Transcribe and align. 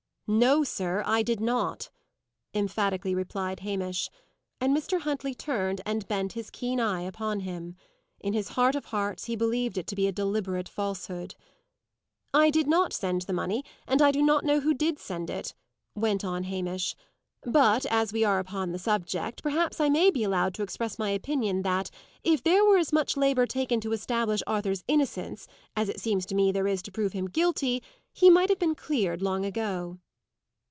"No, 0.33 0.63
sir, 0.63 1.03
I 1.05 1.23
did 1.23 1.41
not," 1.41 1.89
emphatically 2.53 3.13
replied 3.13 3.59
Hamish. 3.59 4.09
And 4.61 4.73
Mr. 4.73 5.01
Huntley 5.01 5.35
turned 5.35 5.81
and 5.85 6.07
bent 6.07 6.31
his 6.31 6.49
keen 6.49 6.79
eye 6.79 7.01
upon 7.01 7.41
him. 7.41 7.75
In 8.21 8.31
his 8.31 8.47
heart 8.51 8.73
of 8.73 8.85
hearts 8.85 9.25
he 9.25 9.35
believed 9.35 9.77
it 9.77 9.87
to 9.87 9.95
be 9.97 10.07
a 10.07 10.13
deliberate 10.13 10.69
falsehood. 10.69 11.35
"I 12.33 12.49
did 12.49 12.65
not 12.65 12.93
send 12.93 13.23
the 13.23 13.33
money, 13.33 13.65
and 13.85 14.01
I 14.01 14.09
do 14.11 14.21
not 14.21 14.45
know 14.45 14.61
who 14.61 14.73
did 14.73 14.99
send 14.99 15.29
it," 15.29 15.53
went 15.95 16.23
on 16.23 16.45
Hamish. 16.45 16.95
"But, 17.41 17.85
as 17.87 18.13
we 18.13 18.23
are 18.23 18.39
upon 18.39 18.71
the 18.71 18.79
subject, 18.79 19.43
perhaps 19.43 19.81
I 19.81 19.89
may 19.89 20.11
be 20.11 20.23
allowed 20.23 20.53
to 20.53 20.63
express 20.63 20.97
my 20.97 21.09
opinion 21.09 21.63
that, 21.63 21.89
if 22.23 22.41
there 22.41 22.63
were 22.63 22.77
as 22.77 22.93
much 22.93 23.17
labour 23.17 23.45
taken 23.47 23.81
to 23.81 23.91
establish 23.91 24.39
Arthur's 24.47 24.85
innocence, 24.87 25.45
as 25.75 25.89
it 25.89 25.99
seems 25.99 26.25
to 26.27 26.35
me 26.35 26.53
there 26.53 26.67
is 26.69 26.81
to 26.83 26.91
prove 26.91 27.11
him 27.11 27.25
guilty, 27.25 27.83
he 28.13 28.29
might 28.29 28.47
have 28.47 28.59
been 28.59 28.75
cleared 28.75 29.21
long 29.21 29.43
ago." 29.43 29.97